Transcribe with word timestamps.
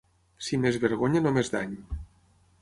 Si 0.45 0.57
m'és 0.63 0.79
vergonya, 0.85 1.21
no 1.27 1.35
m'és 1.37 1.53
dany. 1.57 1.77